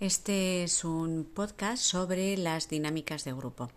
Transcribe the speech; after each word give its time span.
Este 0.00 0.62
es 0.62 0.84
un 0.84 1.24
podcast 1.24 1.82
sobre 1.82 2.36
las 2.36 2.68
dinámicas 2.68 3.24
de 3.24 3.32
grupo. 3.32 3.68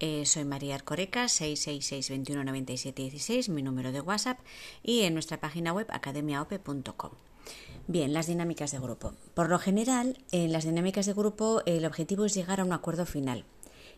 Eh, 0.00 0.26
soy 0.26 0.44
María 0.44 0.74
Arcoreca, 0.74 1.24
666-2197-16, 1.24 3.48
mi 3.48 3.62
número 3.62 3.90
de 3.90 4.02
WhatsApp, 4.02 4.38
y 4.82 5.00
en 5.00 5.14
nuestra 5.14 5.40
página 5.40 5.72
web 5.72 5.86
academiaope.com. 5.88 7.12
Bien, 7.86 8.12
las 8.12 8.26
dinámicas 8.26 8.70
de 8.72 8.80
grupo. 8.80 9.14
Por 9.32 9.48
lo 9.48 9.58
general, 9.58 10.18
en 10.30 10.52
las 10.52 10.64
dinámicas 10.64 11.06
de 11.06 11.14
grupo 11.14 11.62
el 11.64 11.86
objetivo 11.86 12.26
es 12.26 12.34
llegar 12.34 12.60
a 12.60 12.66
un 12.66 12.74
acuerdo 12.74 13.06
final 13.06 13.46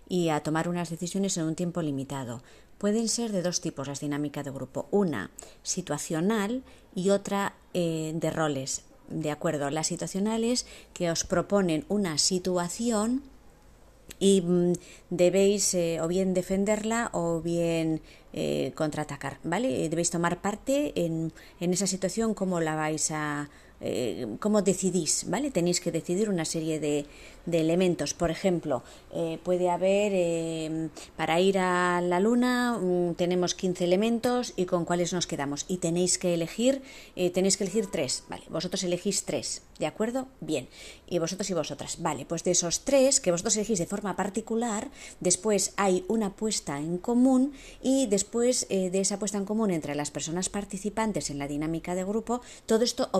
y 0.09 0.29
a 0.29 0.45
tomar 0.45 0.69
unas 0.69 0.91
decisiones 0.91 1.37
en 1.39 1.47
un 1.47 1.57
tiempo 1.57 1.83
limitado. 1.83 2.45
Pueden 2.79 3.09
ser 3.09 3.33
de 3.33 3.43
dos 3.43 3.61
tipos 3.61 3.89
las 3.89 3.99
dinámicas 3.99 4.45
de 4.45 4.53
grupo. 4.53 4.87
Una 4.93 5.33
situacional 5.65 6.63
y 6.95 7.11
otra 7.11 7.57
eh, 7.73 8.13
de 8.15 8.31
roles. 8.31 8.85
De 9.09 9.31
acuerdo, 9.31 9.71
las 9.71 9.87
situacionales 9.87 10.67
que 10.93 11.11
os 11.11 11.25
proponen 11.25 11.85
una 11.89 12.19
situación 12.19 13.23
y 14.19 14.43
mm, 14.43 14.73
debéis 15.11 15.75
eh, 15.75 16.01
o 16.01 16.09
bien 16.09 16.35
defenderla 16.35 17.11
o 17.13 17.41
bien 17.41 18.01
eh, 18.33 18.73
contraatacar, 18.75 19.39
¿vale? 19.45 19.89
Debéis 19.89 20.11
tomar 20.11 20.41
parte 20.41 20.93
en, 20.97 21.33
en 21.61 21.73
esa 21.73 21.87
situación, 21.87 22.35
cómo 22.35 22.61
la 22.61 22.75
vais 22.75 23.11
a, 23.11 23.49
eh, 23.87 24.27
cómo 24.41 24.63
decidís, 24.63 25.27
¿vale? 25.29 25.51
Tenéis 25.51 25.79
que 25.79 25.93
decidir 25.93 26.31
una 26.31 26.47
serie 26.47 26.81
de, 26.81 27.05
de 27.45 27.61
elementos. 27.61 28.15
Por 28.15 28.31
ejemplo, 28.31 28.83
eh, 29.13 29.39
puede 29.45 29.69
haber, 29.69 30.13
eh, 30.15 30.89
para 31.19 31.39
ir 31.39 31.59
a 31.59 32.01
la 32.01 32.19
luna 32.19 32.79
mm, 32.81 33.15
tenemos 33.17 33.55
15 33.55 33.85
elementos 33.85 34.55
y 34.57 34.65
con 34.65 34.87
cuáles 34.87 35.13
nos 35.13 35.27
quedamos. 35.27 35.67
Y 35.69 35.77
tenéis 35.79 36.17
que 36.17 36.33
elegir, 36.33 36.81
tenéis 37.35 37.59
que 37.59 37.65
elegir 37.65 37.89
tres, 37.89 38.25
¿vale? 38.31 38.45
Vosotros 38.49 38.83
elegís 38.85 39.25
tres, 39.25 39.61
¿de 39.79 39.87
acuerdo? 39.87 40.29
Bien. 40.41 40.67
Y 41.07 41.19
vosotros 41.19 41.51
y 41.51 41.55
vosotras, 41.55 42.01
¿vale? 42.01 42.25
Pues 42.25 42.43
de 42.43 42.53
esos 42.53 42.87
tres 42.87 43.21
que 43.21 43.33
vosotros 43.33 43.57
elegís 43.57 43.79
de 43.79 43.87
forma 43.87 44.17
particular, 44.17 44.91
después 45.21 45.75
hay 45.77 46.07
una 46.09 46.27
apuesta 46.27 46.79
en 46.79 46.97
común 46.97 47.53
y 47.83 48.07
después 48.07 48.67
de 48.69 48.99
esa 48.99 49.17
apuesta 49.17 49.37
en 49.37 49.45
común 49.45 49.71
entre 49.71 49.95
las 49.95 50.11
personas 50.11 50.49
participantes 50.49 51.29
en 51.29 51.39
la 51.39 51.49
dinámica 51.49 51.95
de 51.95 52.05
grupo, 52.05 52.41
todo 52.65 52.83
esto 52.83 53.11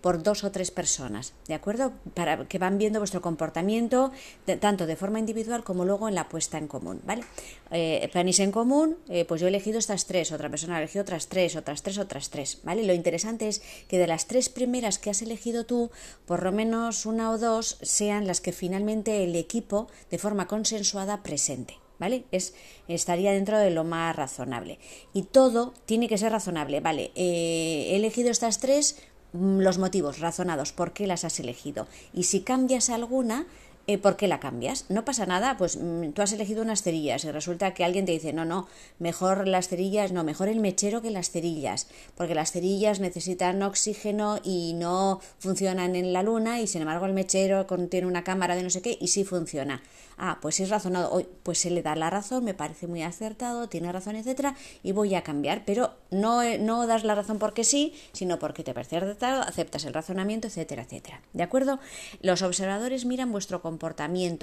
por 0.00 0.22
dos 0.22 0.44
o 0.44 0.50
tres 0.50 0.70
personas, 0.70 1.34
¿de 1.46 1.54
acuerdo? 1.54 1.92
Para 2.14 2.46
que 2.46 2.58
van 2.58 2.78
viendo 2.78 3.00
vuestro 3.00 3.20
comportamiento 3.20 4.12
tanto 4.60 4.86
de 4.86 4.96
forma 4.96 5.18
individual 5.18 5.64
como 5.64 5.84
luego 5.84 6.08
en 6.08 6.14
la 6.14 6.28
puesta 6.28 6.58
en 6.58 6.68
común, 6.68 7.00
¿vale? 7.04 7.24
Eh, 7.70 8.10
en 8.14 8.52
común, 8.52 8.96
eh, 9.08 9.24
pues 9.24 9.40
yo 9.40 9.46
he 9.46 9.50
elegido 9.50 9.78
estas 9.78 10.06
tres, 10.06 10.32
otra 10.32 10.48
persona 10.48 10.76
ha 10.76 10.78
elegido 10.78 11.02
otras 11.02 11.28
tres, 11.28 11.56
otras 11.56 11.82
tres, 11.82 11.98
otras 11.98 12.30
tres, 12.30 12.58
¿vale? 12.62 12.84
Lo 12.84 12.94
interesante 12.94 13.48
es 13.48 13.62
que 13.88 13.98
de 13.98 14.06
las 14.06 14.26
tres 14.26 14.48
primeras 14.48 14.98
que 14.98 15.10
has 15.10 15.22
elegido 15.22 15.64
tú, 15.66 15.90
por 16.26 16.42
lo 16.42 16.52
menos 16.52 17.06
una 17.06 17.30
o 17.30 17.38
dos 17.38 17.78
sean 17.82 18.26
las 18.26 18.40
que 18.40 18.52
finalmente 18.52 19.24
el 19.24 19.36
equipo 19.36 19.88
de 20.10 20.18
forma 20.18 20.46
consensuada 20.46 21.22
presente. 21.22 21.78
¿vale? 22.00 22.24
Es, 22.32 22.54
estaría 22.88 23.30
dentro 23.30 23.58
de 23.58 23.70
lo 23.70 23.84
más 23.84 24.16
razonable. 24.16 24.78
Y 25.12 25.24
todo 25.24 25.74
tiene 25.84 26.08
que 26.08 26.18
ser 26.18 26.32
razonable, 26.32 26.80
¿vale? 26.80 27.12
Eh, 27.14 27.90
he 27.90 27.96
elegido 27.96 28.30
estas 28.30 28.58
tres, 28.58 28.96
los 29.32 29.78
motivos 29.78 30.18
razonados 30.18 30.72
por 30.72 30.92
qué 30.92 31.06
las 31.06 31.24
has 31.24 31.38
elegido. 31.40 31.86
Y 32.12 32.24
si 32.24 32.40
cambias 32.40 32.90
alguna, 32.90 33.46
eh, 33.86 33.98
¿por 33.98 34.16
qué 34.16 34.28
la 34.28 34.40
cambias? 34.40 34.84
No 34.88 35.04
pasa 35.04 35.26
nada, 35.26 35.56
pues 35.56 35.76
mm, 35.76 36.10
tú 36.12 36.22
has 36.22 36.32
elegido 36.32 36.62
unas 36.62 36.82
cerillas 36.82 37.24
y 37.24 37.30
resulta 37.30 37.74
que 37.74 37.84
alguien 37.84 38.06
te 38.06 38.12
dice, 38.12 38.32
no, 38.32 38.44
no, 38.44 38.68
mejor 38.98 39.48
las 39.48 39.68
cerillas, 39.68 40.12
no, 40.12 40.24
mejor 40.24 40.48
el 40.48 40.60
mechero 40.60 41.02
que 41.02 41.10
las 41.10 41.30
cerillas, 41.30 41.88
porque 42.16 42.34
las 42.34 42.52
cerillas 42.52 43.00
necesitan 43.00 43.62
oxígeno 43.62 44.38
y 44.42 44.74
no 44.74 45.20
funcionan 45.38 45.96
en 45.96 46.12
la 46.12 46.22
luna 46.22 46.60
y 46.60 46.66
sin 46.66 46.82
embargo 46.82 47.06
el 47.06 47.12
mechero 47.12 47.66
contiene 47.66 48.06
una 48.06 48.24
cámara 48.24 48.54
de 48.54 48.62
no 48.62 48.70
sé 48.70 48.82
qué 48.82 48.96
y 49.00 49.08
sí 49.08 49.24
funciona. 49.24 49.82
Ah, 50.22 50.38
pues 50.42 50.60
es 50.60 50.68
razonado, 50.68 51.26
pues 51.42 51.58
se 51.58 51.70
le 51.70 51.82
da 51.82 51.96
la 51.96 52.10
razón, 52.10 52.44
me 52.44 52.52
parece 52.52 52.86
muy 52.86 53.02
acertado, 53.02 53.70
tiene 53.70 53.90
razón, 53.90 54.16
etcétera, 54.16 54.54
y 54.82 54.92
voy 54.92 55.14
a 55.14 55.22
cambiar, 55.22 55.64
pero 55.64 55.94
no, 56.10 56.42
eh, 56.42 56.58
no 56.58 56.86
das 56.86 57.04
la 57.04 57.14
razón 57.14 57.38
porque 57.38 57.64
sí, 57.64 57.94
sino 58.12 58.38
porque 58.38 58.62
te 58.62 58.74
parece 58.74 58.98
acertado, 58.98 59.40
aceptas 59.40 59.84
el 59.84 59.94
razonamiento, 59.94 60.48
etcétera, 60.48 60.82
etcétera. 60.82 61.22
¿De 61.32 61.42
acuerdo? 61.42 61.80
Los 62.20 62.42
observadores 62.42 63.06
miran 63.06 63.32
vuestro 63.32 63.62
comportamiento, 63.62 63.69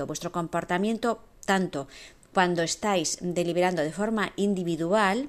vuestro 0.05 0.31
comportamiento 0.31 1.19
tanto 1.45 1.87
cuando 2.33 2.61
estáis 2.61 3.17
deliberando 3.21 3.81
de 3.81 3.91
forma 3.91 4.31
individual, 4.35 5.27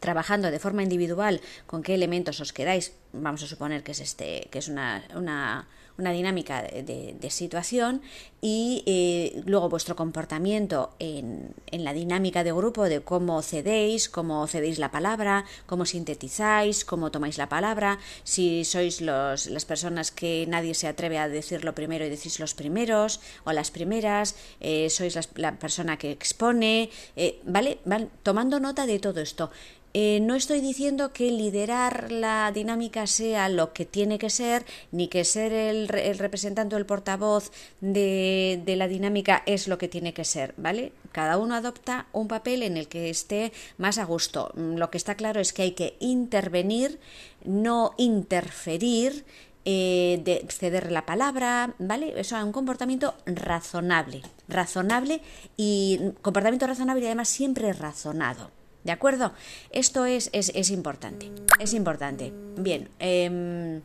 trabajando 0.00 0.50
de 0.50 0.58
forma 0.58 0.82
individual 0.82 1.40
con 1.66 1.82
qué 1.82 1.94
elementos 1.94 2.40
os 2.40 2.52
quedáis, 2.52 2.92
vamos 3.12 3.42
a 3.42 3.46
suponer 3.46 3.82
que 3.82 3.92
es 3.92 4.00
este, 4.00 4.48
que 4.50 4.58
es 4.58 4.68
una, 4.68 5.04
una 5.14 5.66
una 6.00 6.12
dinámica 6.12 6.62
de, 6.62 7.30
situación 7.30 8.02
y 8.40 8.82
eh, 8.86 9.42
luego 9.46 9.68
vuestro 9.68 9.94
comportamiento 9.94 10.90
en, 10.98 11.54
en, 11.70 11.84
la 11.84 11.92
dinámica 11.92 12.42
de 12.42 12.52
grupo 12.52 12.84
de 12.88 13.02
cómo 13.02 13.40
cedéis, 13.42 14.08
cómo 14.08 14.46
cedéis 14.48 14.78
la 14.78 14.90
palabra, 14.90 15.44
cómo 15.66 15.84
sintetizáis, 15.84 16.84
cómo 16.84 17.12
tomáis 17.12 17.38
la 17.38 17.48
palabra, 17.48 18.00
si 18.24 18.64
sois 18.64 19.00
los, 19.00 19.46
las 19.46 19.64
personas 19.64 20.10
que 20.10 20.46
nadie 20.48 20.74
se 20.74 20.88
atreve 20.88 21.18
a 21.18 21.28
decirlo 21.28 21.74
primero 21.74 22.04
y 22.04 22.10
decís 22.10 22.40
los 22.40 22.54
primeros 22.54 23.20
o 23.44 23.52
las 23.52 23.70
primeras, 23.70 24.34
eh, 24.58 24.90
sois 24.90 25.16
la, 25.36 25.58
persona 25.58 25.98
que 25.98 26.10
expone, 26.10 26.90
eh, 27.14 27.40
¿vale? 27.44 27.78
Tomando 28.22 28.58
nota 28.58 28.86
de 28.86 28.98
todo 28.98 29.20
esto. 29.20 29.50
Eh, 29.92 30.20
no 30.22 30.36
estoy 30.36 30.60
diciendo 30.60 31.12
que 31.12 31.32
liderar 31.32 32.12
la 32.12 32.52
dinámica 32.52 32.99
sea 33.06 33.48
lo 33.48 33.72
que 33.72 33.84
tiene 33.84 34.18
que 34.18 34.30
ser, 34.30 34.64
ni 34.92 35.08
que 35.08 35.24
ser 35.24 35.52
el, 35.52 35.88
representante 35.88 36.74
o 36.74 36.78
el 36.78 36.86
portavoz 36.86 37.50
de, 37.80 38.62
la 38.66 38.88
dinámica 38.88 39.42
es 39.46 39.68
lo 39.68 39.78
que 39.78 39.88
tiene 39.88 40.14
que 40.14 40.24
ser, 40.24 40.54
¿vale? 40.56 40.92
Cada 41.12 41.38
uno 41.38 41.54
adopta 41.54 42.06
un 42.12 42.28
papel 42.28 42.62
en 42.62 42.76
el 42.76 42.88
que 42.88 43.10
esté 43.10 43.52
más 43.78 43.98
a 43.98 44.04
gusto. 44.04 44.52
Mm, 44.54 44.76
lo 44.76 44.90
que 44.90 44.98
está 44.98 45.14
claro 45.14 45.40
es 45.40 45.52
que 45.52 45.62
hay 45.62 45.72
que 45.72 45.96
intervenir, 46.00 46.98
no 47.44 47.92
interferir, 47.98 49.24
eh, 49.66 50.22
de 50.24 50.46
ceder 50.48 50.90
la 50.90 51.04
palabra, 51.04 51.74
¿vale? 51.78 52.18
Eso 52.18 52.36
es 52.36 52.42
un 52.42 52.52
comportamiento 52.52 53.14
razonable, 53.26 54.22
razonable 54.48 55.20
y 55.58 56.00
comportamiento 56.22 56.66
razonable 56.66 57.02
y 57.02 57.06
además 57.06 57.28
siempre 57.28 57.72
razonado. 57.74 58.50
¿De 58.84 58.92
acuerdo? 58.92 59.32
Esto 59.70 60.06
es, 60.06 60.30
es, 60.32 60.70
importante. 60.70 61.30
Es 61.58 61.74
importante. 61.74 62.32
Bien. 62.56 62.88
Em, 62.98 63.82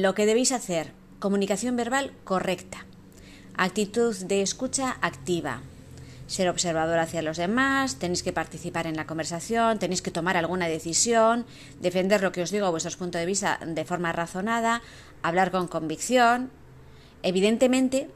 lo 0.00 0.14
que 0.14 0.26
debéis 0.26 0.52
hacer, 0.52 0.92
comunicación 1.18 1.76
verbal 1.76 2.12
correcta. 2.24 2.86
Actitud 3.56 4.16
de 4.16 4.42
escucha 4.42 4.96
activa. 5.02 5.62
Ser 6.26 6.48
observador 6.48 6.98
hacia 6.98 7.20
los 7.20 7.36
demás, 7.36 7.96
tenéis 7.98 8.22
que 8.22 8.32
participar 8.32 8.86
en 8.86 8.96
la 8.96 9.06
conversación, 9.06 9.78
tenéis 9.78 10.00
que 10.00 10.10
tomar 10.10 10.38
alguna 10.38 10.68
decisión, 10.68 11.44
defender 11.80 12.22
lo 12.22 12.32
que 12.32 12.42
os 12.42 12.50
digo 12.50 12.70
vuestros 12.70 12.96
puntos 12.96 13.20
de 13.20 13.26
vista 13.26 13.60
de 13.64 13.84
forma 13.84 14.12
razonada, 14.12 14.80
hablar 15.22 15.50
con 15.50 15.68
convicción. 15.68 16.50
Evidentemente, 17.22 18.08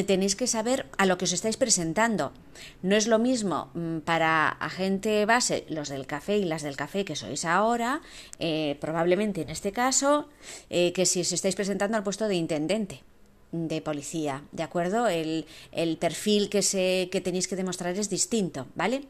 tenéis 0.00 0.34
que 0.36 0.46
saber 0.46 0.86
a 0.96 1.04
lo 1.04 1.18
que 1.18 1.26
os 1.28 1.32
estáis 1.36 1.60
presentando. 1.60 2.32
No 2.80 2.96
es 2.96 3.06
lo 3.06 3.18
mismo 3.18 3.68
mm, 3.74 3.98
para 4.08 4.48
agente 4.48 5.26
base, 5.26 5.66
los 5.68 5.90
del 5.90 6.06
café 6.06 6.38
y 6.38 6.44
las 6.44 6.62
del 6.62 6.76
café 6.76 7.04
que 7.04 7.16
sois 7.16 7.44
ahora, 7.44 8.00
eh, 8.40 8.78
probablemente 8.80 9.42
en 9.42 9.50
este 9.50 9.70
caso, 9.72 10.28
eh, 10.70 10.92
que 10.96 11.04
si 11.04 11.20
os 11.20 11.32
estáis 11.32 11.54
presentando 11.54 11.96
al 11.98 12.02
puesto 12.02 12.26
de 12.26 12.36
intendente 12.36 13.04
de 13.52 13.82
policía, 13.82 14.44
¿de 14.52 14.62
acuerdo? 14.62 15.08
El, 15.08 15.44
el 15.72 15.98
perfil 15.98 16.48
que, 16.48 16.62
se, 16.62 17.10
que 17.12 17.20
tenéis 17.20 17.46
que 17.46 17.56
demostrar 17.56 17.92
es 17.98 18.08
distinto, 18.08 18.66
¿vale? 18.74 19.02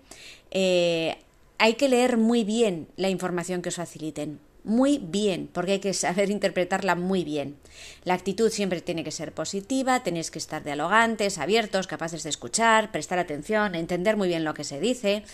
hay 1.58 1.74
que 1.74 1.88
leer 1.88 2.16
muy 2.16 2.42
bien 2.42 2.88
la 2.96 3.08
información 3.08 3.62
que 3.62 3.68
os 3.68 3.76
faciliten 3.76 4.40
muy 4.64 4.98
bien, 4.98 5.48
porque 5.52 5.72
hay 5.72 5.78
que 5.80 5.94
saber 5.94 6.30
interpretarla 6.38 6.94
muy 6.94 7.24
bien. 7.24 7.56
La 8.04 8.14
actitud 8.14 8.50
siempre 8.50 8.80
tiene 8.80 9.04
que 9.04 9.10
ser 9.10 9.32
positiva, 9.32 10.02
tenéis 10.02 10.30
que 10.30 10.38
estar 10.38 10.62
dialogantes, 10.64 11.38
abiertos, 11.38 11.86
capaces 11.86 12.22
de 12.22 12.30
escuchar, 12.30 12.90
prestar 12.92 13.18
atención, 13.18 13.74
entender 13.74 14.16
muy 14.16 14.28
bien 14.28 14.44
lo 14.44 14.54
que 14.54 14.64
se 14.64 14.80
dice. 14.80 15.24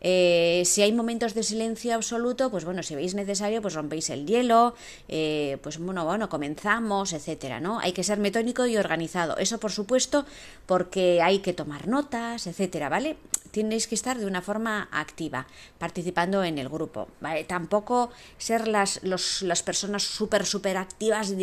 Eh, 0.00 0.62
si 0.64 0.82
hay 0.82 0.92
momentos 0.92 1.34
de 1.34 1.42
silencio 1.42 1.94
absoluto, 1.94 2.50
pues 2.50 2.64
bueno, 2.64 2.82
si 2.82 2.94
veis 2.94 3.14
necesario, 3.14 3.60
pues 3.62 3.74
rompéis 3.74 4.10
el 4.10 4.26
hielo, 4.26 4.74
eh, 5.08 5.58
pues 5.62 5.78
bueno, 5.78 6.04
bueno, 6.04 6.28
comenzamos, 6.28 7.12
etcétera, 7.12 7.60
¿no? 7.60 7.80
Hay 7.80 7.92
que 7.92 8.04
ser 8.04 8.18
metódico 8.18 8.66
y 8.66 8.76
organizado. 8.76 9.36
Eso, 9.38 9.58
por 9.58 9.72
supuesto, 9.72 10.24
porque 10.66 11.20
hay 11.22 11.40
que 11.40 11.52
tomar 11.52 11.88
notas, 11.88 12.46
etcétera, 12.46 12.88
¿vale? 12.88 13.16
Tenéis 13.50 13.86
que 13.86 13.94
estar 13.94 14.18
de 14.18 14.26
una 14.26 14.42
forma 14.42 14.88
activa, 14.92 15.46
participando 15.78 16.44
en 16.44 16.58
el 16.58 16.68
grupo, 16.68 17.08
¿vale? 17.20 17.44
Tampoco 17.44 18.10
ser 18.36 18.68
las, 18.68 19.02
las 19.02 19.62
personas 19.62 20.02
súper, 20.02 20.46
súper 20.46 20.76
activas, 20.76 21.34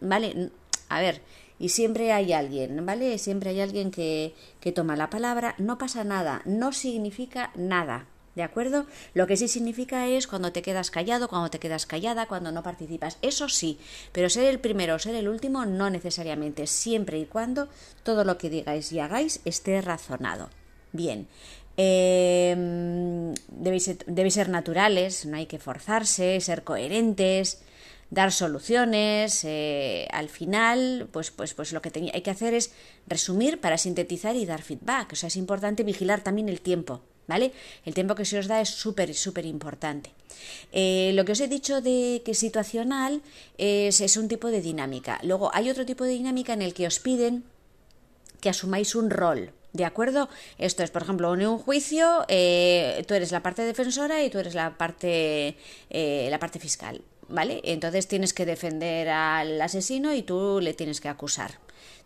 ¿vale? 0.00 0.50
A 0.88 1.00
ver, 1.00 1.22
y 1.58 1.68
siempre 1.68 2.12
hay 2.12 2.32
alguien, 2.32 2.84
¿vale? 2.84 3.18
Siempre 3.18 3.50
hay 3.50 3.60
alguien 3.60 3.90
que, 3.90 4.34
que 4.60 4.72
toma 4.72 4.96
la 4.96 5.10
palabra, 5.10 5.54
no 5.58 5.78
pasa 5.78 6.04
nada, 6.04 6.42
no 6.44 6.72
significa 6.72 7.52
nada, 7.54 8.06
¿De 8.34 8.42
acuerdo? 8.42 8.86
Lo 9.12 9.26
que 9.26 9.36
sí 9.36 9.46
significa 9.46 10.08
es 10.08 10.26
cuando 10.26 10.52
te 10.52 10.62
quedas 10.62 10.90
callado, 10.90 11.28
cuando 11.28 11.50
te 11.50 11.58
quedas 11.58 11.84
callada, 11.84 12.26
cuando 12.26 12.50
no 12.50 12.62
participas. 12.62 13.18
Eso 13.20 13.48
sí, 13.48 13.78
pero 14.12 14.30
ser 14.30 14.44
el 14.44 14.58
primero 14.58 14.94
o 14.94 14.98
ser 14.98 15.14
el 15.14 15.28
último 15.28 15.66
no 15.66 15.90
necesariamente, 15.90 16.66
siempre 16.66 17.18
y 17.18 17.26
cuando 17.26 17.68
todo 18.04 18.24
lo 18.24 18.38
que 18.38 18.48
digáis 18.48 18.90
y 18.92 19.00
hagáis 19.00 19.40
esté 19.44 19.82
razonado. 19.82 20.48
Bien, 20.92 21.26
eh, 21.76 22.54
debéis, 23.48 23.84
ser, 24.34 24.48
naturales, 24.48 25.24
no 25.24 25.36
hay 25.36 25.46
que 25.46 25.58
forzarse, 25.58 26.40
ser 26.40 26.64
coherentes, 26.64 27.62
dar 28.10 28.32
soluciones. 28.32 29.44
Eh, 29.44 30.06
al 30.12 30.28
final, 30.28 31.08
pues, 31.12 31.30
pues, 31.30 31.54
pues 31.54 31.72
lo 31.72 31.80
que 31.80 32.10
hay 32.12 32.22
que 32.22 32.30
hacer 32.30 32.54
es 32.54 32.72
resumir 33.06 33.60
para 33.60 33.78
sintetizar 33.78 34.36
y 34.36 34.46
dar 34.46 34.62
feedback. 34.62 35.12
O 35.12 35.16
sea, 35.16 35.28
es 35.28 35.36
importante 35.36 35.82
vigilar 35.82 36.22
también 36.22 36.48
el 36.48 36.60
tiempo. 36.60 37.02
¿Vale? 37.28 37.52
El 37.84 37.94
tiempo 37.94 38.16
que 38.16 38.24
se 38.24 38.36
os 38.36 38.48
da 38.48 38.60
es 38.60 38.68
súper, 38.68 39.14
súper 39.14 39.46
importante. 39.46 40.10
Eh, 40.72 41.12
lo 41.14 41.24
que 41.24 41.32
os 41.32 41.40
he 41.40 41.46
dicho 41.46 41.80
de 41.80 42.20
que 42.24 42.34
situacional 42.34 43.22
es, 43.58 44.00
es 44.00 44.16
un 44.16 44.26
tipo 44.26 44.48
de 44.48 44.60
dinámica. 44.60 45.20
Luego 45.22 45.48
hay 45.54 45.70
otro 45.70 45.86
tipo 45.86 46.02
de 46.02 46.10
dinámica 46.10 46.52
en 46.52 46.62
el 46.62 46.74
que 46.74 46.86
os 46.88 46.98
piden 46.98 47.44
que 48.40 48.50
asumáis 48.50 48.96
un 48.96 49.08
rol, 49.08 49.52
¿De 49.72 49.86
acuerdo? 49.86 50.28
Esto 50.58 50.82
es, 50.82 50.90
por 50.90 51.02
ejemplo, 51.02 51.32
un 51.32 51.58
juicio, 51.58 52.26
eh, 52.28 53.04
tú 53.08 53.14
eres 53.14 53.32
la 53.32 53.42
parte 53.42 53.62
defensora 53.62 54.22
y 54.22 54.28
tú 54.28 54.38
eres 54.38 54.54
la 54.54 54.76
parte, 54.76 55.56
eh, 55.88 56.28
la 56.30 56.38
parte 56.38 56.58
fiscal, 56.58 57.00
¿vale? 57.28 57.62
Entonces 57.64 58.06
tienes 58.06 58.34
que 58.34 58.44
defender 58.44 59.08
al 59.08 59.60
asesino 59.62 60.12
y 60.12 60.22
tú 60.22 60.60
le 60.60 60.74
tienes 60.74 61.00
que 61.00 61.08
acusar. 61.08 61.52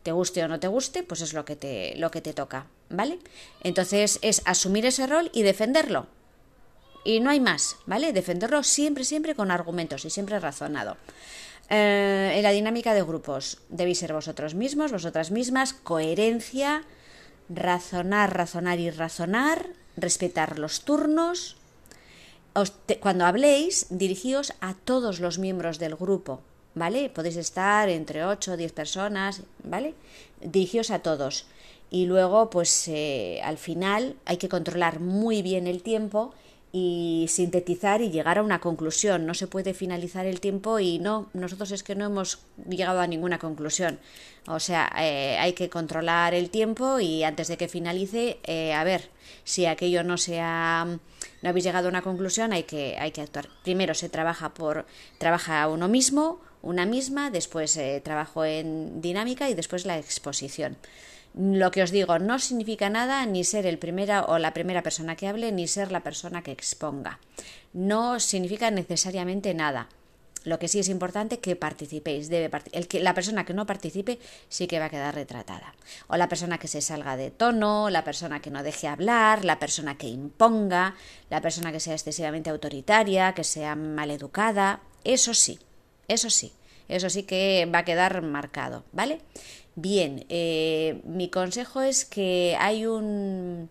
Te 0.04 0.12
guste 0.12 0.44
o 0.44 0.48
no 0.48 0.60
te 0.60 0.68
guste, 0.68 1.02
pues 1.02 1.22
es 1.22 1.32
lo 1.32 1.44
que 1.44 1.56
te, 1.56 1.96
lo 1.96 2.12
que 2.12 2.20
te 2.20 2.32
toca, 2.32 2.66
¿vale? 2.88 3.18
Entonces 3.62 4.20
es 4.22 4.42
asumir 4.44 4.86
ese 4.86 5.08
rol 5.08 5.30
y 5.34 5.42
defenderlo. 5.42 6.06
Y 7.02 7.18
no 7.18 7.30
hay 7.30 7.40
más, 7.40 7.78
¿vale? 7.86 8.12
Defenderlo 8.12 8.62
siempre, 8.62 9.02
siempre 9.02 9.34
con 9.34 9.50
argumentos 9.50 10.04
y 10.04 10.10
siempre 10.10 10.38
razonado. 10.38 10.96
Eh, 11.68 12.34
en 12.36 12.42
la 12.44 12.52
dinámica 12.52 12.94
de 12.94 13.02
grupos 13.02 13.58
debéis 13.68 13.98
ser 13.98 14.12
vosotros 14.12 14.54
mismos, 14.54 14.92
vosotras 14.92 15.32
mismas, 15.32 15.72
coherencia, 15.72 16.84
razonar, 17.48 18.36
razonar 18.36 18.78
y 18.80 18.90
razonar, 18.90 19.66
respetar 19.96 20.58
los 20.58 20.82
turnos. 20.82 21.56
cuando 23.00 23.26
habléis, 23.26 23.86
dirigíos 23.90 24.54
a 24.60 24.74
todos 24.74 25.20
los 25.20 25.38
miembros 25.38 25.78
del 25.78 25.94
grupo, 25.94 26.40
¿vale? 26.74 27.10
Podéis 27.10 27.36
estar 27.36 27.88
entre 27.88 28.24
8 28.24 28.52
o 28.52 28.56
10 28.56 28.72
personas, 28.72 29.42
¿vale? 29.62 29.94
Dirigíos 30.40 30.90
a 30.90 31.00
todos. 31.00 31.46
Y 31.90 32.06
luego, 32.06 32.50
pues 32.50 32.88
eh, 32.88 33.40
al 33.44 33.58
final 33.58 34.16
hay 34.24 34.38
que 34.38 34.48
controlar 34.48 35.00
muy 35.00 35.42
bien 35.42 35.66
el 35.66 35.82
tiempo 35.82 36.34
y 36.72 37.26
sintetizar 37.28 38.02
y 38.02 38.10
llegar 38.10 38.38
a 38.38 38.42
una 38.42 38.60
conclusión. 38.60 39.26
No 39.26 39.34
se 39.34 39.46
puede 39.46 39.74
finalizar 39.74 40.26
el 40.26 40.40
tiempo 40.40 40.78
y 40.78 40.98
no, 40.98 41.28
nosotros 41.32 41.70
es 41.72 41.82
que 41.82 41.94
no 41.94 42.06
hemos 42.06 42.40
llegado 42.68 43.00
a 43.00 43.06
ninguna 43.06 43.38
conclusión. 43.38 43.98
O 44.46 44.60
sea, 44.60 44.92
eh, 44.98 45.36
hay 45.38 45.54
que 45.54 45.68
controlar 45.68 46.34
el 46.34 46.50
tiempo 46.50 47.00
y 47.00 47.24
antes 47.24 47.48
de 47.48 47.56
que 47.56 47.68
finalice, 47.68 48.38
eh, 48.44 48.74
a 48.74 48.84
ver, 48.84 49.08
si 49.44 49.66
aquello 49.66 50.04
no 50.04 50.18
sea, 50.18 50.86
no 51.42 51.48
habéis 51.48 51.64
llegado 51.64 51.88
a 51.88 51.90
una 51.90 52.02
conclusión, 52.02 52.52
hay 52.52 52.64
que, 52.64 52.96
hay 52.98 53.10
que 53.10 53.22
actuar. 53.22 53.48
Primero 53.64 53.94
se 53.94 54.08
trabaja 54.08 54.54
por, 54.54 54.86
trabaja 55.18 55.66
uno 55.68 55.88
mismo, 55.88 56.40
una 56.62 56.86
misma, 56.86 57.30
después 57.30 57.76
eh, 57.76 58.00
trabajo 58.04 58.44
en 58.44 59.00
dinámica 59.00 59.48
y 59.48 59.54
después 59.54 59.86
la 59.86 59.98
exposición. 59.98 60.76
Lo 61.36 61.70
que 61.70 61.82
os 61.82 61.90
digo 61.90 62.18
no 62.18 62.38
significa 62.38 62.88
nada 62.88 63.26
ni 63.26 63.44
ser 63.44 63.66
el 63.66 63.78
primera 63.78 64.24
o 64.24 64.38
la 64.38 64.54
primera 64.54 64.82
persona 64.82 65.16
que 65.16 65.28
hable 65.28 65.52
ni 65.52 65.68
ser 65.68 65.92
la 65.92 66.00
persona 66.00 66.42
que 66.42 66.50
exponga. 66.50 67.20
No 67.74 68.20
significa 68.20 68.70
necesariamente 68.70 69.52
nada. 69.52 69.90
Lo 70.44 70.58
que 70.58 70.68
sí 70.68 70.78
es 70.78 70.88
importante 70.88 71.40
que 71.40 71.54
participéis. 71.54 72.30
Debe 72.30 72.50
el 72.72 72.88
que, 72.88 73.00
la 73.00 73.12
persona 73.12 73.44
que 73.44 73.52
no 73.52 73.66
participe 73.66 74.18
sí 74.48 74.66
que 74.66 74.78
va 74.78 74.86
a 74.86 74.90
quedar 74.90 75.14
retratada. 75.14 75.74
O 76.06 76.16
la 76.16 76.28
persona 76.28 76.56
que 76.56 76.68
se 76.68 76.80
salga 76.80 77.18
de 77.18 77.30
tono, 77.30 77.90
la 77.90 78.02
persona 78.04 78.40
que 78.40 78.50
no 78.50 78.62
deje 78.62 78.88
hablar, 78.88 79.44
la 79.44 79.58
persona 79.58 79.98
que 79.98 80.08
imponga, 80.08 80.94
la 81.28 81.42
persona 81.42 81.70
que 81.70 81.80
sea 81.80 81.94
excesivamente 81.94 82.48
autoritaria, 82.48 83.34
que 83.34 83.44
sea 83.44 83.76
maleducada. 83.76 84.80
Eso 85.04 85.34
sí, 85.34 85.58
eso 86.08 86.30
sí, 86.30 86.54
eso 86.88 87.10
sí 87.10 87.24
que 87.24 87.68
va 87.72 87.80
a 87.80 87.84
quedar 87.84 88.22
marcado, 88.22 88.84
¿vale? 88.92 89.20
Bien, 89.74 90.24
eh, 90.28 91.00
mi 91.04 91.28
consejo 91.28 91.82
es 91.82 92.04
que 92.04 92.56
hay 92.58 92.86
un 92.86 93.68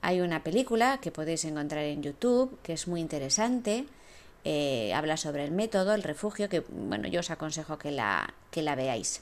hay 0.00 0.20
una 0.20 0.44
película 0.44 0.98
que 1.00 1.10
podéis 1.10 1.44
encontrar 1.44 1.84
en 1.84 2.02
YouTube 2.02 2.58
que 2.62 2.74
es 2.74 2.86
muy 2.86 3.00
interesante. 3.00 3.86
Eh, 4.44 4.92
habla 4.94 5.16
sobre 5.16 5.44
el 5.44 5.50
método, 5.50 5.94
el 5.94 6.02
refugio, 6.02 6.48
que 6.48 6.60
bueno, 6.60 7.08
yo 7.08 7.20
os 7.20 7.30
aconsejo 7.30 7.78
que 7.78 7.90
la, 7.90 8.32
que 8.50 8.62
la 8.62 8.74
veáis. 8.76 9.20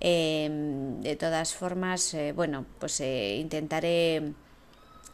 Em, 0.00 1.00
de 1.00 1.16
todas 1.16 1.54
formas, 1.54 2.12
eh, 2.14 2.32
bueno, 2.32 2.66
pues 2.78 3.00
intentaré 3.00 4.34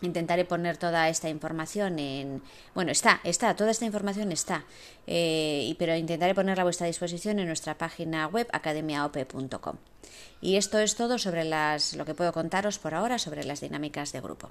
intentaré 0.01 0.45
poner 0.45 0.77
toda 0.77 1.09
esta 1.09 1.29
información 1.29 1.99
en 1.99 2.43
bueno 2.75 2.91
está 2.91 3.21
está 3.25 3.55
toda 3.55 3.71
esta 3.71 3.85
información 3.85 4.33
está 4.33 4.65
pero 5.07 5.95
intentaré 5.97 6.35
ponerla 6.35 6.63
a 6.63 6.65
vuestra 6.65 6.87
disposición 6.87 7.39
en 7.39 7.47
nuestra 7.47 7.79
página 7.79 8.27
web 8.27 8.49
academiaop.com 8.53 9.77
y 10.43 10.57
esto 10.57 10.79
es 10.81 10.97
todo 10.97 11.19
sobre 11.19 11.45
las, 11.45 11.95
lo 11.95 12.05
que 12.05 12.15
puedo 12.15 12.33
contaros 12.33 12.79
por 12.79 12.95
ahora 12.95 13.19
sobre 13.19 13.45
las 13.45 13.61
dinámicas 13.61 14.13
de 14.13 14.21
grupo. 14.21 14.51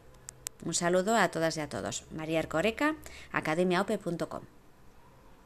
Un 0.64 0.74
saludo 0.74 1.16
a 1.18 1.30
todas 1.30 1.58
y 1.58 1.60
a 1.60 1.70
todos. 1.70 2.06
María 2.12 2.40
Arcoreca, 2.40 2.96
academiaope.com. 3.34 4.61